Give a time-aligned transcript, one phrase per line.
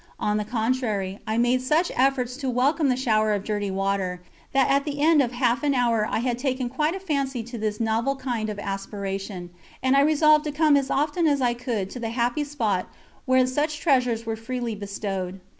[0.19, 4.19] On the contrary, I made such efforts to welcome the shower of dirty water,
[4.51, 7.57] that at the end of half an hour I had taken quite a fancy to
[7.59, 9.51] this novel kind of aspersion,
[9.83, 12.87] and I resolved to come as often as I could to the happy spot
[13.25, 15.39] where such treasures were freely bestowed.